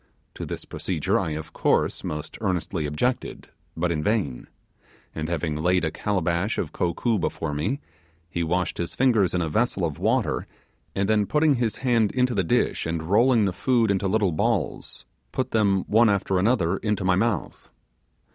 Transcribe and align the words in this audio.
To 0.33 0.47
this 0.47 0.65
procedure 0.65 1.19
I, 1.19 1.33
of 1.33 1.53
course, 1.53 2.03
most 2.03 2.39
earnestly 2.41 2.87
objected, 2.87 3.49
but 3.77 3.91
in 3.91 4.01
vain; 4.01 4.47
and 5.13 5.29
having 5.29 5.55
laid 5.57 5.85
a 5.85 5.91
calabash 5.91 6.57
of 6.57 6.71
kokoo 6.73 7.19
before 7.19 7.53
me, 7.53 7.79
he 8.27 8.41
washed 8.43 8.79
his 8.79 8.95
fingers 8.95 9.35
in 9.35 9.43
a 9.43 9.47
vessel 9.47 9.85
of 9.85 9.99
water, 9.99 10.47
and 10.95 11.07
then 11.07 11.27
putting 11.27 11.57
his 11.57 11.75
hands 11.85 12.11
into 12.15 12.33
the 12.33 12.43
dish 12.43 12.87
and 12.87 13.03
rolling 13.11 13.45
the 13.45 13.53
food 13.53 13.91
into 13.91 14.07
little 14.07 14.31
balls, 14.31 15.05
put 15.31 15.51
them 15.51 15.83
one 15.83 16.09
after 16.09 16.39
another 16.39 16.77
into 16.77 17.03
my 17.05 17.15
mouth. 17.15 17.69